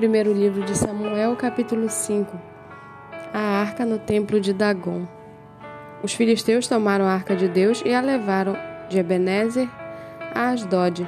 Primeiro 0.00 0.32
livro 0.32 0.62
de 0.62 0.74
Samuel, 0.78 1.36
capítulo 1.36 1.90
5. 1.90 2.34
A 3.34 3.38
arca 3.38 3.84
no 3.84 3.98
templo 3.98 4.40
de 4.40 4.54
Dagon. 4.54 5.06
Os 6.02 6.14
filisteus 6.14 6.66
tomaram 6.66 7.04
a 7.04 7.12
arca 7.12 7.36
de 7.36 7.46
Deus 7.46 7.82
e 7.84 7.92
a 7.92 8.00
levaram 8.00 8.56
de 8.88 8.98
Ebenezer 8.98 9.68
a 10.34 10.48
Asdod. 10.48 11.06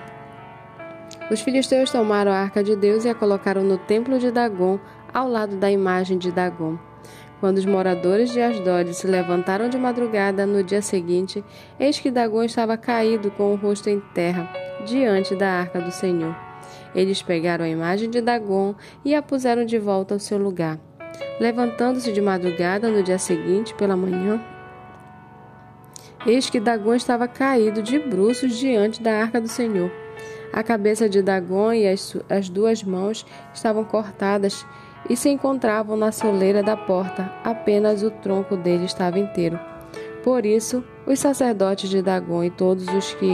Os 1.31 1.41
filisteus 1.41 1.91
tomaram 1.91 2.31
a 2.33 2.37
arca 2.37 2.63
de 2.63 2.77
Deus 2.77 3.07
e 3.07 3.09
a 3.09 3.15
colocaram 3.15 3.65
no 3.65 3.79
templo 3.79 4.19
de 4.19 4.31
Dagon, 4.31 4.79
ao 5.11 5.27
lado 5.27 5.57
da 5.57 5.71
imagem 5.71 6.19
de 6.19 6.31
Dagon. 6.31 6.77
Quando 7.41 7.57
os 7.57 7.65
moradores 7.65 8.31
de 8.31 8.43
Asdod 8.43 8.93
se 8.93 9.07
levantaram 9.07 9.71
de 9.71 9.79
madrugada 9.79 10.45
no 10.45 10.63
dia 10.63 10.83
seguinte, 10.83 11.43
eis 11.81 11.99
que 11.99 12.11
Dagon 12.11 12.43
estava 12.43 12.77
caído 12.77 13.31
com 13.31 13.55
o 13.55 13.57
rosto 13.57 13.89
em 13.89 14.01
terra, 14.13 14.47
diante 14.85 15.35
da 15.35 15.49
arca 15.49 15.81
do 15.81 15.91
Senhor. 15.91 16.52
Eles 16.95 17.23
pegaram 17.23 17.65
a 17.65 17.69
imagem 17.69 18.11
de 18.11 18.21
Dagon 18.21 18.75
e 19.05 19.15
a 19.15 19.23
puseram 19.23 19.65
de 19.65 19.79
volta 19.79 20.15
ao 20.15 20.21
seu 20.21 20.39
lugar. 20.39 20.79
Levantando-se 21.41 22.13
de 22.13 22.21
madrugada 22.21 22.89
no 22.89 23.03
dia 23.03 23.19
seguinte, 23.19 23.75
pela 23.75 23.97
manhã, 23.97 24.41
eis 26.27 26.49
que 26.49 26.61
Dagon 26.61 26.95
estava 26.95 27.27
caído 27.27 27.83
de 27.83 27.99
bruços 27.99 28.57
diante 28.57 29.03
da 29.03 29.13
arca 29.13 29.41
do 29.41 29.49
Senhor. 29.49 29.91
A 30.53 30.63
cabeça 30.63 31.09
de 31.09 31.23
Dagon 31.23 31.73
e 31.73 31.89
as, 31.89 32.17
as 32.29 32.49
duas 32.49 32.83
mãos 32.83 33.25
estavam 33.55 33.85
cortadas 33.85 34.67
e 35.09 35.17
se 35.17 35.29
encontravam 35.29 35.97
na 35.97 36.13
soleira 36.13 36.63
da 36.63 36.77
porta, 36.77 37.33
apenas 37.43 38.03
o 38.03 38.11
tronco 38.11 38.57
dele 38.57 38.85
estava 38.85 39.19
inteiro. 39.19 39.59
Por 40.23 40.47
isso, 40.47 40.85
os 41.07 41.19
sacerdotes 41.19 41.91
de 41.91 42.01
Dagon 42.01 42.45
e 42.45 42.51
todos 42.51 42.87
os 42.89 43.15
que 43.15 43.27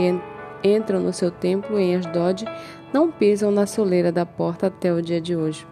entram 0.63 0.99
no 0.99 1.13
seu 1.13 1.31
templo 1.31 1.79
em 1.79 1.95
Asdod 1.95 2.45
não 2.93 3.11
pisam 3.11 3.51
na 3.51 3.65
soleira 3.65 4.11
da 4.11 4.25
porta 4.25 4.67
até 4.67 4.93
o 4.93 5.01
dia 5.01 5.21
de 5.21 5.35
hoje. 5.35 5.67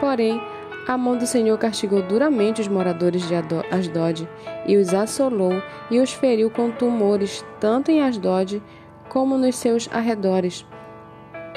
Porém, 0.00 0.40
a 0.86 0.96
mão 0.96 1.16
do 1.16 1.26
Senhor 1.26 1.58
castigou 1.58 2.02
duramente 2.02 2.60
os 2.60 2.68
moradores 2.68 3.26
de 3.26 3.34
Asdod 3.34 4.28
e 4.66 4.76
os 4.76 4.94
assolou 4.94 5.60
e 5.90 5.98
os 5.98 6.12
feriu 6.12 6.50
com 6.50 6.70
tumores, 6.70 7.44
tanto 7.58 7.90
em 7.90 8.02
Asdod 8.02 8.62
como 9.08 9.36
nos 9.36 9.56
seus 9.56 9.88
arredores. 9.92 10.64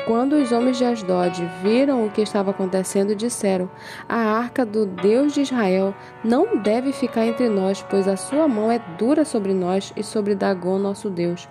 Quando 0.05 0.33
os 0.33 0.51
homens 0.51 0.77
de 0.77 0.85
Asdod 0.85 1.45
viram 1.61 2.05
o 2.05 2.09
que 2.09 2.21
estava 2.21 2.49
acontecendo, 2.49 3.13
disseram: 3.13 3.69
A 4.07 4.15
arca 4.15 4.65
do 4.65 4.87
Deus 4.87 5.33
de 5.33 5.41
Israel 5.41 5.93
não 6.23 6.57
deve 6.57 6.91
ficar 6.91 7.27
entre 7.27 7.47
nós, 7.47 7.85
pois 7.87 8.07
a 8.07 8.17
sua 8.17 8.47
mão 8.47 8.71
é 8.71 8.79
dura 8.97 9.23
sobre 9.23 9.53
nós 9.53 9.93
e 9.95 10.03
sobre 10.03 10.33
Dagon, 10.33 10.79
nosso 10.79 11.09
Deus. 11.09 11.47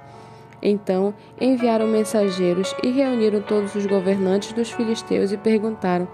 Então 0.62 1.14
enviaram 1.40 1.86
mensageiros 1.86 2.74
e 2.82 2.90
reuniram 2.90 3.40
todos 3.40 3.74
os 3.74 3.86
governantes 3.86 4.52
dos 4.52 4.70
filisteus 4.70 5.32
e 5.32 5.36
perguntaram: 5.36 6.08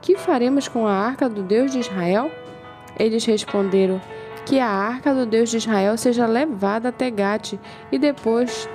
Que 0.00 0.16
faremos 0.16 0.66
com 0.68 0.86
a 0.86 0.92
arca 0.92 1.28
do 1.28 1.42
Deus 1.42 1.72
de 1.72 1.80
Israel? 1.80 2.30
Eles 2.98 3.24
responderam: 3.24 4.00
Que 4.46 4.58
a 4.58 4.68
arca 4.68 5.14
do 5.14 5.26
Deus 5.26 5.50
de 5.50 5.58
Israel 5.58 5.96
seja 5.96 6.26
levada 6.26 6.88
até 6.88 7.10
Gate 7.10 7.54
e 7.90 7.98
depois 7.98 8.68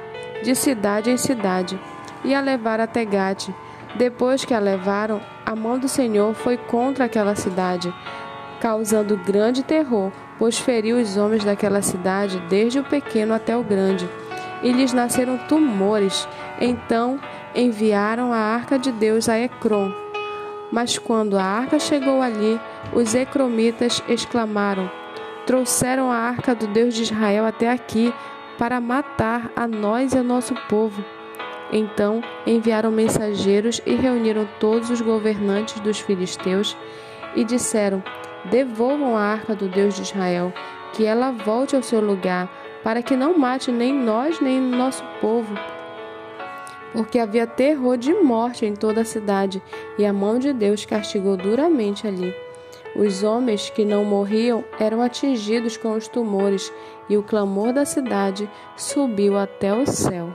de 0.44 0.54
cidade 0.54 1.10
em 1.10 1.18
cidade, 1.18 1.80
e 2.24 2.34
a 2.36 2.42
levar 2.42 2.80
até 2.80 3.04
Gate. 3.04 3.50
Depois 3.96 4.46
que 4.46 4.54
a 4.54 4.60
levaram, 4.60 5.20
a 5.44 5.56
mão 5.56 5.80
do 5.80 5.88
Senhor 5.88 6.36
foi 6.36 6.58
contra 6.58 7.06
aquela 7.06 7.36
cidade, 7.36 7.92
causando 8.62 9.18
grande 9.18 9.64
terror, 9.64 10.12
pois 10.38 10.60
feriu 10.60 10.98
os 10.98 11.18
homens 11.18 11.44
daquela 11.44 11.82
cidade, 11.82 12.40
desde 12.48 12.78
o 12.80 12.84
pequeno 12.84 13.34
até 13.34 13.58
o 13.58 13.64
grande 13.64 14.08
e 14.62 14.72
lhes 14.72 14.94
nasceram 14.94 15.38
tumores. 15.38 16.28
Então 16.60 17.20
enviaram 17.56 18.32
a 18.32 18.38
arca 18.38 18.78
de 18.78 18.92
Deus 18.92 19.28
a 19.30 19.38
Ecrom. 19.38 19.92
Mas 20.72 20.98
quando 20.98 21.38
a 21.38 21.44
arca 21.44 21.80
chegou 21.80 22.22
ali, 22.22 22.60
os 22.94 23.16
ecromitas 23.16 24.04
exclamaram: 24.08 24.90
Trouxeram 25.46 26.12
a 26.12 26.18
arca 26.18 26.54
do 26.54 26.68
Deus 26.68 26.94
de 26.94 27.04
Israel 27.04 27.46
até 27.46 27.72
aqui 27.72 28.14
para 28.58 28.82
matar 28.82 29.52
a 29.56 29.68
nós 29.68 30.14
e 30.14 30.18
a 30.18 30.24
nosso 30.24 30.54
povo. 30.68 31.04
Então 31.72 32.22
enviaram 32.46 32.92
mensageiros 32.92 33.82
e 33.86 33.96
reuniram 33.96 34.48
todos 34.60 34.90
os 34.90 35.02
governantes 35.02 35.80
dos 35.80 36.00
filisteus 36.00 36.76
e 37.36 37.44
disseram: 37.44 38.04
Devolvam 38.46 39.16
a 39.16 39.22
arca 39.22 39.56
do 39.56 39.68
Deus 39.68 39.96
de 39.96 40.02
Israel, 40.02 40.54
que 40.94 41.06
ela 41.06 41.32
volte 41.32 41.76
ao 41.76 41.84
seu 41.84 42.02
lugar 42.02 42.50
para 42.84 43.02
que 43.02 43.16
não 43.16 43.38
mate 43.38 43.72
nem 43.72 43.94
nós 43.94 44.40
nem 44.40 44.60
nosso 44.60 45.04
povo. 45.20 45.54
Porque 46.94 47.20
havia 47.20 47.46
terror 47.46 47.98
de 47.98 48.14
morte 48.14 48.66
em 48.66 48.74
toda 48.74 49.02
a 49.02 49.06
cidade, 49.06 49.62
e 49.98 50.06
a 50.06 50.14
mão 50.14 50.40
de 50.40 50.54
Deus 50.54 50.86
castigou 50.86 51.36
duramente 51.38 52.08
ali. 52.08 52.34
Os 52.96 53.24
homens 53.24 53.70
que 53.70 53.86
não 53.86 54.04
morriam 54.04 54.64
eram 54.80 55.02
atingidos 55.02 55.78
com 55.78 55.94
os 55.94 56.08
tumores, 56.08 56.74
e 57.10 57.18
o 57.18 57.24
clamor 57.24 57.72
da 57.72 57.86
cidade 57.86 58.50
subiu 58.76 59.38
até 59.38 59.74
o 59.74 59.86
céu. 59.86 60.34